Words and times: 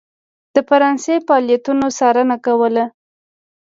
د 0.55 0.57
فرانسې 0.67 1.15
فعالیتونو 1.27 1.85
څارنه 1.97 2.35
کوله. 2.45 2.85